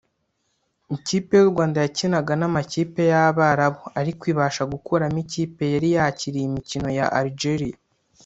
Ikipe 0.95 1.33
y’u 1.39 1.51
Rwanda 1.51 1.77
yakinaga 1.85 2.33
n’amakipe 2.37 3.01
y’Abarabu 3.11 3.83
ariko 3.99 4.21
ibasha 4.31 4.63
gukuramo 4.73 5.17
ikipe 5.25 5.63
yari 5.73 5.89
yakiriye 5.95 6.45
imikino 6.49 6.87
ya 6.97 7.05
Algeria 7.19 7.77